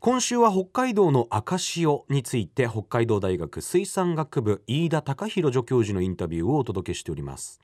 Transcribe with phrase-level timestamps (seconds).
[0.00, 7.60] 今週は北海道の赤潮について北海道大学水産学部飯田隆弘助教授のインタビューをお届けしております。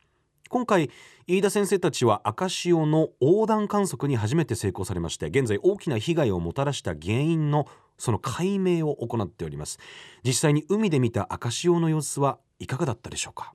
[0.49, 0.91] 今回
[1.29, 7.69] 飯田先生たちは赤潮の横断観測に初めて成功されまして現在大きな被害をもたらした原因の
[7.99, 9.79] その解明を行っております。
[10.25, 13.55] 実際に海で見た赤潮の様子はいかがだったでしょうか？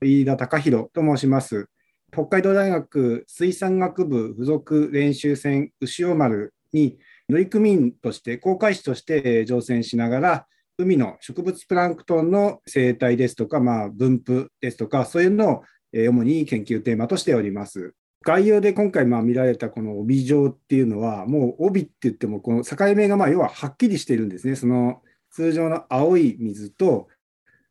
[0.00, 1.68] 飯田隆弘と申します。
[2.10, 6.98] 北海道大学水産学部附属練習船牛尾丸に
[7.30, 10.46] 乗組員として航海士として乗船しながら
[10.78, 17.94] 海の植物プランクトンの生態ですとか、まあ、分布ですとかそういうのを主に研究テーマとしております。
[18.22, 24.56] 概要で今回まあ見られたこの帯状っていうのは、もう帯って言っても、この境目がまあ要ははっきりしているんですね。
[24.56, 27.08] その通常の青い水と、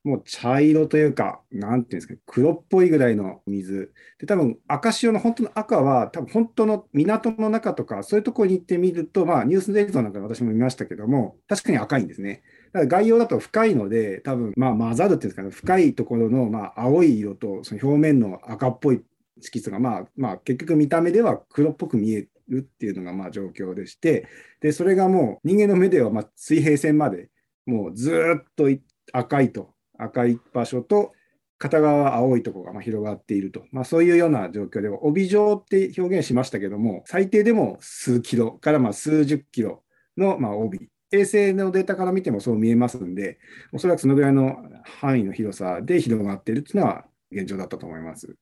[0.04, 3.92] もう茶色というか、なんていうんですか、黒っぽいぐらいの水。
[4.20, 12.44] で、多分赤潮の本当の赤は、多分本当の港の中とか、そういうところに行ってみると、まあニュース映像なんか私も見ましたけども、確かに赤いんですね。
[12.72, 19.02] だから概要だと深いので、多分まあ混ざるっていうんですかね、深いところのまあ青い色とその表面の赤っぽい
[19.42, 24.28] 色素が、まあ、まあ結局見た目では黒っぽく見えるっていうのがまあ状況でして、
[24.62, 27.30] で、それがもう人間の目ではまあ水平線まで
[27.66, 28.70] もうずっと
[29.12, 31.14] 赤いと、赤い場所と
[31.60, 39.84] 片側青いところがま広がっていると、まあ、そういうような状況では、帯状って表現しましたけども、最低でも数キロからま数十キロ
[40.18, 43.40] のま帯衛星のデータから見てもそう見えますんで、
[43.74, 48.36] おそらくそのぐらいの範囲の広さで広がっているというのは現状だったと思います。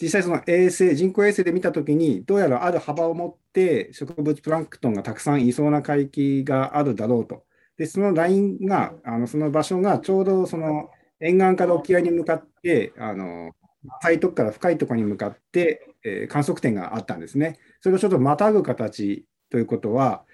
[0.00, 7.45] 実際その衛星、人工衛星で見たときに、どうやらある幅を持って植物プランクトンがたくさんいそうな海域があるだろうと。
[7.76, 13.52] で、そのラインが、あのその場所がちょうどその沿岸から沖合に向かって、あの
[14.00, 17.58] 浅いとこから深いところに向かって、えー、観測点があったんですね。
[17.80, 20.24] それをちょっとまたぐ形ということは、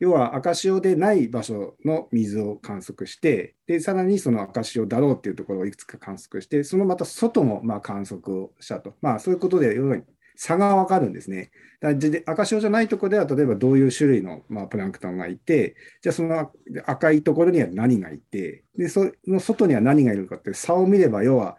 [0.00, 8.94] 要は赤潮でない場所の水を観測して、で、さらにその赤潮だろうっていうところをいくつか観測して、そのまた外もまあ観測をしたと。
[9.00, 9.96] まあそういうことで、要は
[10.40, 11.50] 差がわかるんですね。
[11.80, 11.90] だ
[12.26, 16.52] 赤潮じゃないところでは、例えばどういう種類の、まあ、プランクトンがいて、じゃあその
[16.86, 21.58] 赤いところには何がいて、で、その外には何がいるかって差を見れば、要は、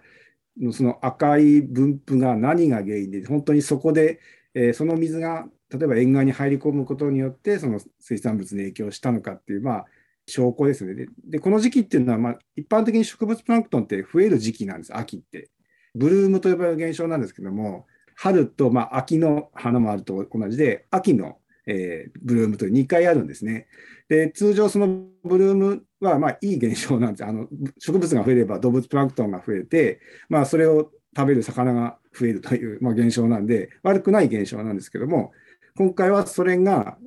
[0.72, 4.20] その赤い分布が何が原因で、本当にそこで、
[4.54, 9.86] えー、その水が例えば沿岸に入り込むことによって、その水産物に影響したのかっていう、まあ、
[10.26, 10.96] 証拠ですね。
[10.96, 15.50] で、でこの時期っていうのは、まあ、一般的に植物プランクトンって増える時期なんです、秋って。
[15.96, 17.86] ブルームと呼ばれる現象なんですけども、
[18.22, 23.68] 春と、まあ、秋の花もあると同じで、秋の、えー、ブルームという2回あるんですね。
[24.10, 24.88] で、通常その
[25.24, 27.26] ブルームは、まあ、いい現象なんです。
[27.26, 27.48] あの、
[27.78, 35.32] 植物が増えれば動物プランクトンが増えて、まあ、それを食べる魚が増えるという、まあ、現象なんで、悪くない現象なんですけども、
[35.78, 36.98] 今回はそれが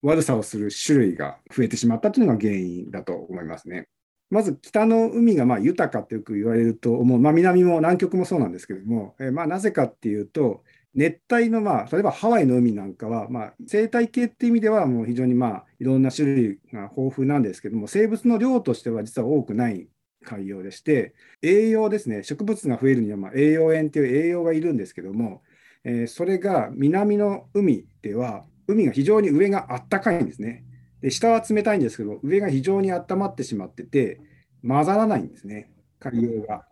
[0.00, 3.88] 悪さをする種類が増えてしまったというのが原因だと思いますね。
[4.30, 10.62] まず北の海がまあ豊かってよく言われると思う、まあ、南も南極もそうなんですけども、えまあなぜかっていうと、
[10.94, 19.88] 熱帯の、まあ、例えばハワイの海なんかは、まあ、生態系っていう意味ではもう非常にまあいろんな種類が豊富なんですけども、生物の量としては実は多くない
[20.24, 25.42] 海洋でして、栄養ですね、植物が増えるにはま栄養塩っていう栄養がいるんですけども、
[25.84, 30.64] えー、それが南の海では、海が非常に上があったかいんですね。
[31.04, 34.22] で下は冷たいんですけど、上が非常に温まってしまってて、
[34.66, 35.70] 混ざらないんですね、
[36.00, 36.64] 海洋が。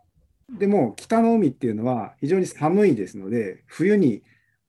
[0.57, 4.23] でも、北の海っていうのは非常に寒いですので、冬に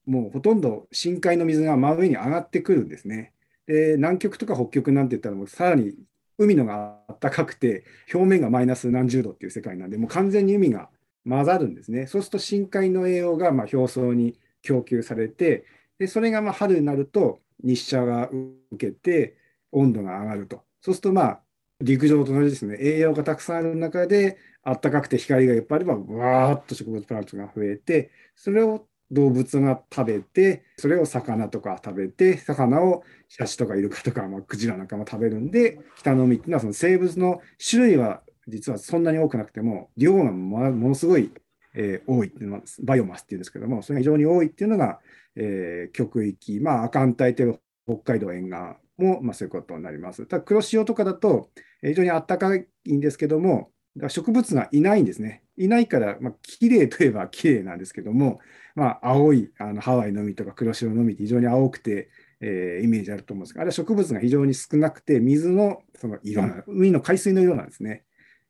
[0.04, 3.32] もうほとんど深海の水が真上に上がってくるんですね。
[3.66, 5.94] で、南極とか北極なんて言ったら、もうさらに
[6.36, 10.90] 海のが暖かくて、表面がマイナス何十度っていう世界なんで、もう完全に海が
[11.26, 12.06] 混ざるんですね。
[12.06, 15.64] そうすると深海の栄養がま表層に供給されて、
[15.98, 18.28] でそれがま春になると日射が
[18.70, 19.42] 受けて
[19.74, 20.62] 温度が上がると。
[20.80, 21.40] そうするとまあ
[21.80, 41.30] 陸上と同じですね、栄養がたくさんある中で、暖かくて光がいっぱいあれば、わーっと植物プランクトンが増えて、それを動物が食べて、それを魚とか食べて、魚をシャチとかイルカとか、まあ、クジラなんかも食べるんで、北の海っていうのはその生物の種類は実はそんなに多くなくても、量がものすごい、
[41.74, 45.00] えー、多いっていうのは、バイオマスっていうんですけども、それが非常に多いっていうのが、
[45.36, 50.26] えー、極域、まあ、亜寒帯という北海道沿岸も、まあ、そういうことになります。
[50.26, 51.50] ただ黒潮とかだと
[51.82, 53.70] 非常に暖かいんですけども、
[54.08, 55.42] 植物がいないんですね。
[55.56, 58.40] いないから、まあ綺麗といえば綺麗なんですけども、
[58.74, 62.10] まあ、青いあのハワイの海とか黒潮の海って非常に青くて、
[62.40, 68.04] えー、イメージあると思うんですが、あれは植物が非常に少なくて、水のその色、海の海水の色なんですね。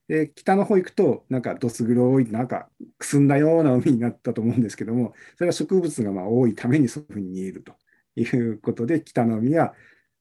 [0.08, 2.68] で、北の方行くと、なんかどす黒い、なんか
[2.98, 7.74] くすんだような海になったと思うんですけども、それは植物がまあ多いためにそういうふうに見えると
[8.16, 9.74] いうことで、北の海は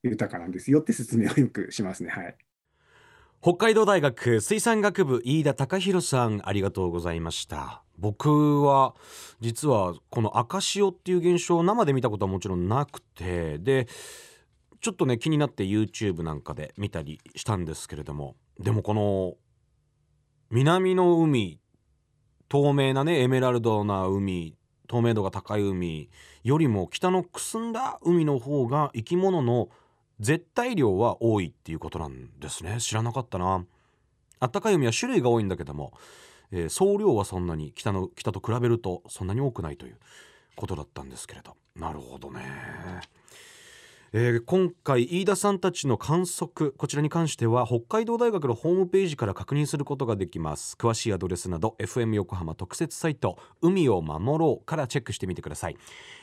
[0.08, 2.10] 豊かなんですよって説明をよくしますね。
[2.10, 2.36] はい。
[3.40, 8.94] 北海道大学水産学部飯田隆弘さんありがとうございました僕は
[9.40, 13.86] 実はこの赤潮っていう現象を生で見たことはもちろんなくてで
[14.80, 19.34] ちょっとね気になって YouTube なんかで見たりしたんですけれどもでもこの
[20.48, 21.60] 南の海
[22.48, 26.08] 透明なねエメラルドな海透明度が高い海
[26.44, 29.68] よりも北のくすんだ海の方が生き物の
[30.20, 32.80] 絶対量は多いっていうことなんですね。
[32.80, 33.64] 知らなかったな。
[34.40, 35.92] あったかい海は種類が多いんだけども、
[36.50, 39.98] えー、総量はそんなに北の北と比べるとそんなに多くないという
[40.56, 41.56] ことだったんですけれど。
[41.76, 42.42] なるほどね。
[44.16, 50.76] えー、今回飯田さんたちの観測こちらに関しては北海道大学のホームページから確認することができます。
[50.78, 55.76] 詳しいアドレスなど FM 横浜特設サイト海を守ろうからチェックしてみてください。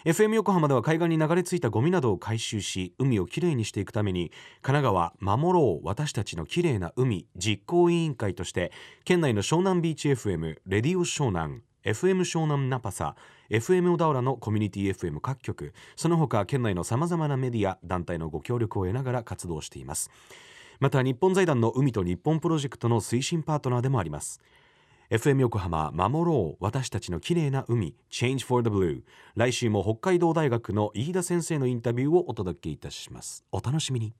[0.06, 8.72] FM 横浜では海岸に流れ着いたゴミなどを回収し海をきれいにしていくために神奈川守ろう私たちのきれいな海実行委員会として
[9.04, 13.16] 県内の湘南ビーチ FM レディオ湘南 FM 湘南ナパサ
[13.50, 20.12] FM 小田原のコミュニティ FM 各局その他県内のさまざまなメディア団体のご協力を得ながら活動しています。
[20.80, 24.42] また日本財団の海と日本プロジェクトの推進パートナーでもあります。
[25.10, 29.04] FM 横浜守ろう私たちの綺麗な海 Change for the Blue
[29.36, 33.44] 来週も北海道大学の飯田先生のインタビューをお届けいたします。
[33.52, 34.14] お楽しみに。